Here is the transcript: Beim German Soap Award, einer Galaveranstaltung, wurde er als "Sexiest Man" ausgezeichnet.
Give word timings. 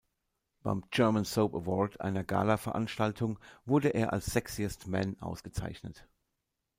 Beim 0.63 0.83
German 0.89 1.25
Soap 1.25 1.53
Award, 1.53 2.01
einer 2.01 2.23
Galaveranstaltung, 2.23 3.37
wurde 3.65 3.89
er 3.89 4.13
als 4.13 4.25
"Sexiest 4.25 4.87
Man" 4.87 5.15
ausgezeichnet. 5.21 6.07